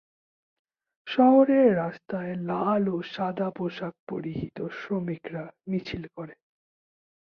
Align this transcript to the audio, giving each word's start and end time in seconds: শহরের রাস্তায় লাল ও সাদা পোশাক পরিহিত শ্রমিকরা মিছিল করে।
শহরের 1.07 1.67
রাস্তায় 1.75 2.33
লাল 2.41 2.83
ও 2.89 2.97
সাদা 3.13 3.49
পোশাক 3.55 3.93
পরিহিত 4.09 4.57
শ্রমিকরা 4.79 5.43
মিছিল 5.67 6.03
করে। 6.07 6.35